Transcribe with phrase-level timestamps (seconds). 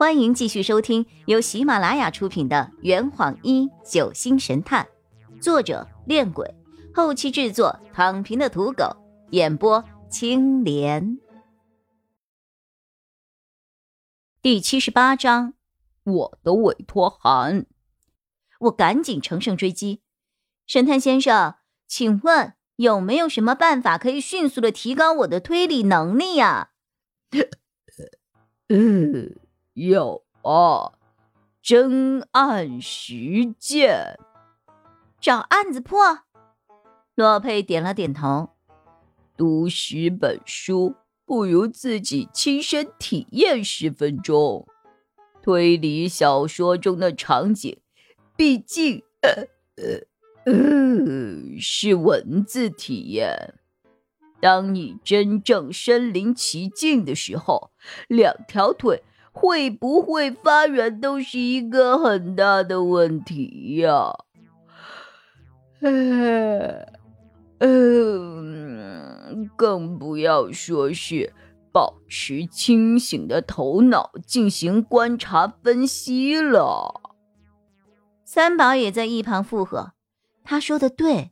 [0.00, 4.88] 欢迎继续收听由喜马拉雅出品的《圆谎一九星神探》，
[5.42, 6.54] 作者：恋鬼，
[6.94, 8.96] 后期制作：躺平的土狗，
[9.32, 11.18] 演播：青莲。
[14.40, 15.52] 第七十八章，
[16.04, 17.66] 我的委托函。
[18.60, 20.00] 我赶紧乘胜追击，
[20.66, 21.56] 神探先生，
[21.86, 26.70] 请问有没有什么办法可以迅速的提高我的推理能力呀？
[28.70, 29.38] 嗯。
[29.88, 30.92] 有啊，
[31.62, 34.18] 真案实践，
[35.18, 36.18] 找案子破。
[37.14, 38.50] 洛佩点了点头。
[39.38, 44.68] 读十本书不如自己亲身体验十分钟。
[45.42, 47.78] 推理小说中的场景，
[48.36, 53.54] 毕竟呃呃呃是文字体验。
[54.42, 57.70] 当你真正身临其境的时候，
[58.08, 59.02] 两条腿。
[59.40, 64.12] 会不会发软都是一个很大的问题呀。
[67.58, 71.32] 嗯，更不要说是
[71.72, 77.00] 保持清醒的头脑进行观察分析了。
[78.26, 79.92] 三宝也在一旁附和，
[80.44, 81.30] 他说的对。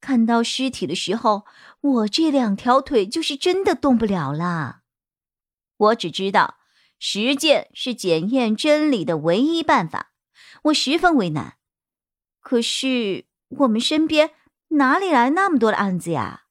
[0.00, 1.42] 看到尸体的时候，
[1.80, 4.82] 我这两条腿就是真的动不了了。
[5.76, 6.57] 我只知道。
[6.98, 10.12] 实践是检验真理的唯一办法，
[10.64, 11.56] 我十分为难。
[12.40, 14.30] 可是我们身边
[14.68, 16.44] 哪里来那么多的案子呀？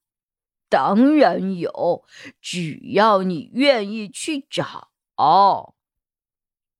[0.69, 2.05] 当然有，
[2.41, 4.89] 只要你愿意去找。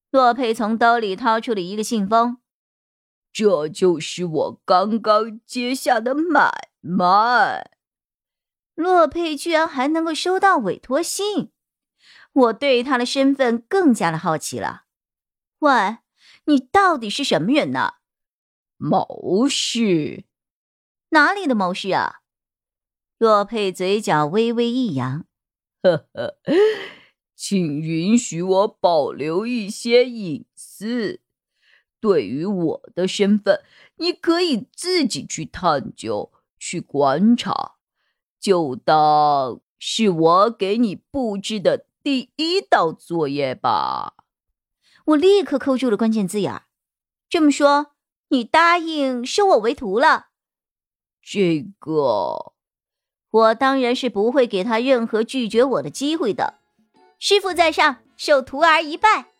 [0.09, 2.37] 洛佩从兜里掏出了一个信封，
[3.31, 7.71] 这就是我刚刚接下的买卖。
[8.75, 11.51] 洛佩居然还能够收到委托信。
[12.37, 14.83] 我对他的身份更加的好奇了。
[15.59, 15.97] 喂，
[16.45, 17.95] 你到底是什么人呢？
[18.77, 20.25] 谋士？
[21.09, 22.21] 哪里的谋士啊？
[23.17, 25.25] 洛佩嘴角微微一扬，
[25.81, 26.37] 呵呵，
[27.35, 31.21] 请允许我保留一些隐私。
[31.99, 33.63] 对于我的身份，
[33.95, 37.77] 你可以自己去探究、去观察，
[38.39, 41.86] 就当是我给你布置的。
[42.07, 44.13] 第一道作业吧，
[45.07, 46.63] 我立刻扣住了关键字眼儿。
[47.27, 47.87] 这么说，
[48.29, 50.27] 你答应收我为徒了？
[51.21, 52.53] 这个，
[53.29, 56.61] 我当然是不会给他任何拒绝我的机会的。
[57.19, 59.33] 师傅在上，受徒儿一拜。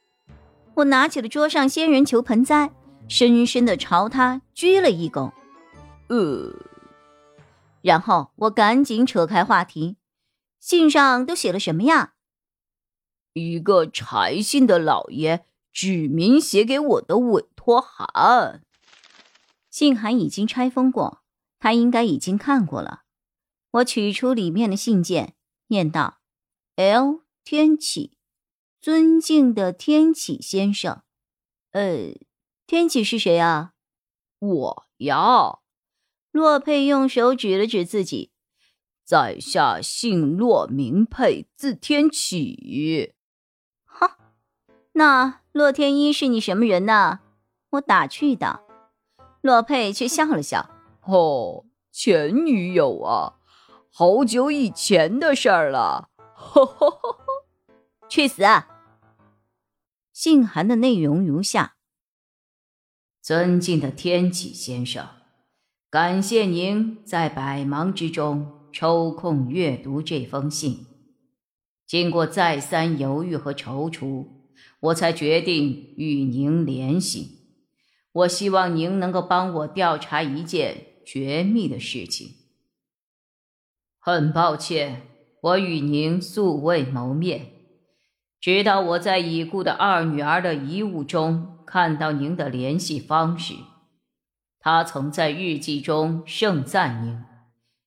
[0.74, 2.70] 我拿起了桌上仙人球盆栽，
[3.08, 5.32] 深深的朝他鞠了一躬。
[6.10, 6.54] 呃，
[7.82, 9.96] 然后我赶紧扯开话题，
[10.60, 12.16] 信上都写了什么呀？
[13.38, 18.64] 一个柴姓的老爷指名写给我的委托函，
[19.70, 21.22] 信函已经拆封过，
[21.60, 23.04] 他应该已经看过了。
[23.72, 25.36] 我取出里面的信件，
[25.68, 26.20] 念道
[26.76, 28.18] ：“L 天启，
[28.82, 31.04] 尊敬的天启先生，
[31.72, 32.14] 呃，
[32.66, 33.74] 天启是谁啊？
[34.40, 35.60] 我呀。”
[36.32, 38.32] 洛佩用手指了指自己，
[39.04, 43.16] 在下姓洛，名佩，字天启。
[44.98, 47.20] 那洛天依是你什么人呢？
[47.70, 48.64] 我打趣道。
[49.42, 50.72] 洛佩却笑了笑
[51.06, 53.36] ：“哦，前女友啊，
[53.94, 57.18] 好久以前的事儿了。”呵呵呵呵，
[58.10, 58.42] 去死！
[60.12, 61.76] 信函的内容如下：
[63.22, 65.08] 尊敬的天启先生，
[65.92, 70.88] 感谢您在百忙之中抽空阅读这封信。
[71.86, 74.37] 经过再三犹豫和踌躇。
[74.80, 77.38] 我才决定与您联系。
[78.12, 82.30] 我希望您能够帮我调查一件绝密的事情。
[84.00, 85.04] 很抱歉，
[85.42, 87.48] 我与您素未谋面，
[88.40, 93.54] 直到我在已故的二女儿的遗物中看到您的联系方式。
[94.60, 97.20] 她曾在日记中盛赞您，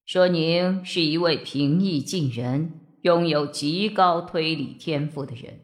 [0.04, 5.60] 说您是一位平易近人、拥有极高推理天赋的人。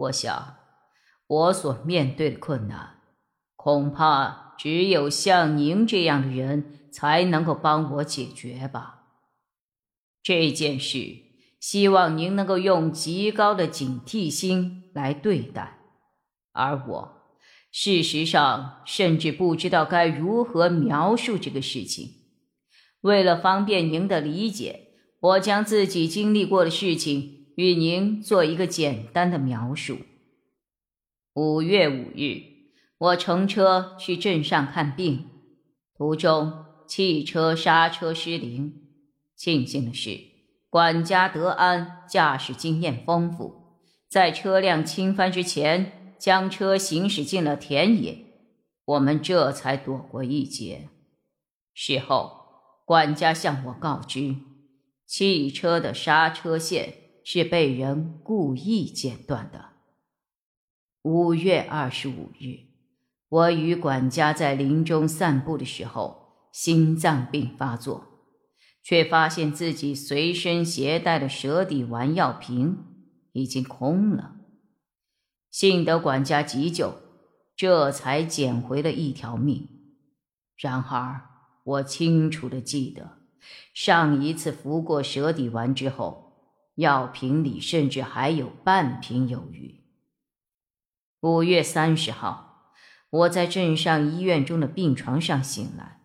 [0.00, 0.56] 我想，
[1.26, 3.00] 我所面对的困难，
[3.54, 9.02] 恐怕只有像您这样的人才能够帮我解决吧。
[10.22, 10.98] 这件事，
[11.60, 15.78] 希望您能够用极高的警惕心来对待。
[16.52, 17.12] 而我，
[17.70, 22.08] 事实上，甚至不知道该如何描述这个事情。
[23.02, 24.88] 为了方便您的理解，
[25.20, 27.39] 我将自己经历过的事情。
[27.60, 29.98] 与您做一个简单的描述。
[31.34, 32.40] 五月五日，
[32.96, 35.26] 我乘车去镇上看病，
[35.94, 38.72] 途中汽车刹车失灵。
[39.36, 40.18] 庆幸的是，
[40.70, 48.24] 管家德安驾驶经验丰富，在车辆倾翻之前将车行驶进了田野，
[48.86, 50.88] 我们这才躲过一劫。
[51.74, 52.38] 事后，
[52.86, 54.36] 管家向我告知，
[55.06, 56.94] 汽车的刹车线
[57.32, 59.66] 是被人故意剪断的。
[61.02, 62.66] 五月二十五日，
[63.28, 68.04] 我与管家在林中散步的时候，心脏病发作，
[68.82, 72.78] 却发现自己随身携带的蛇底丸药瓶
[73.30, 74.34] 已经空了。
[75.52, 76.96] 幸得管家急救，
[77.54, 79.68] 这才捡回了一条命。
[80.56, 81.20] 然而，
[81.62, 83.18] 我清楚的记得，
[83.72, 86.29] 上一次服过蛇底丸之后，
[86.80, 89.84] 药瓶里甚至还有半瓶有余。
[91.20, 92.72] 五月三十号，
[93.10, 96.00] 我在镇上医院中的病床上醒来。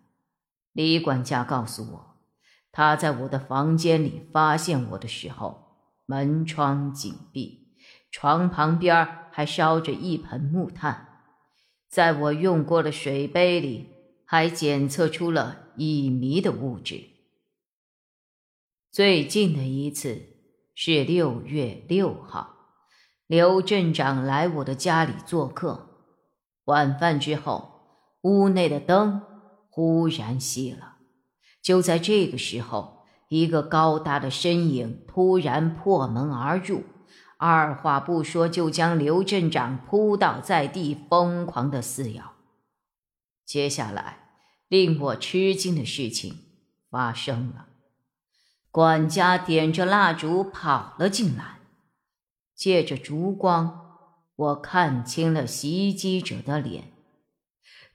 [0.74, 2.18] 李管家告诉我，
[2.74, 7.69] 他在我的房间里发现我的时候，门窗紧闭，
[8.12, 11.22] 床旁边还烧着一盆木炭，
[11.88, 13.92] 在我用过的水杯里
[14.25, 17.01] 还检测出了乙醚的物质。
[18.92, 20.35] 最近的一次
[20.75, 22.54] 是六月六号。
[23.25, 26.04] 刘镇长来我的家里做客，
[26.66, 27.72] 晚饭之后，
[28.22, 29.22] 屋内的灯
[29.69, 30.98] 忽然熄了。
[31.62, 36.83] 就在这个时候，一个高大的身影突然破门而入，
[37.38, 42.33] 二话不说就将刘镇长扑倒在地，疯狂的撕咬。
[43.44, 44.30] 接下来，
[44.68, 46.36] 令我吃惊的事情
[46.92, 47.68] 发生了：
[48.75, 51.60] 管家点着蜡烛跑了进来。
[52.54, 53.95] 借着烛光，
[54.36, 56.92] 我看清了袭击者的脸。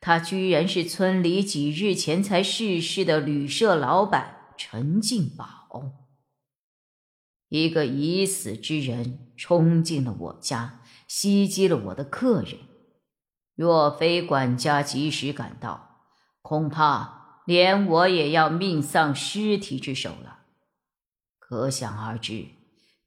[0.01, 5.93] 他居然是村里几日前才逝世的旅社老板陈进宝。
[7.51, 12.57] 一个已死之人冲进了我家，袭击了我的客人。
[13.55, 16.07] 若非管家及时赶到，
[16.41, 20.39] 恐怕连我也要命丧尸体之手了。
[21.51, 22.47] 可想而知。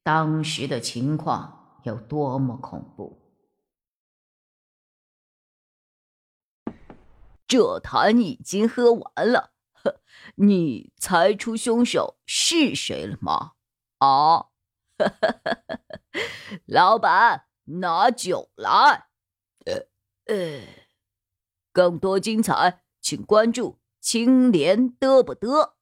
[0.03, 3.37] 当时的情况有多么恐怖！
[7.47, 10.01] 这坛已经喝完了，呵，
[10.35, 13.53] 你猜出凶手是谁了吗？
[13.99, 14.47] 啊，
[16.65, 19.07] 老板，拿酒来。
[19.65, 19.87] 呃
[20.25, 20.67] 呃，
[21.71, 25.75] 更多精彩，请关注青莲嘚不嘚。